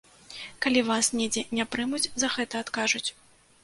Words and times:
Калі 0.65 0.83
вас 0.87 1.11
недзе 1.21 1.45
не 1.59 1.69
прымуць, 1.77 2.03
за 2.25 2.35
гэта 2.41 2.55
адкажуць. 2.67 3.09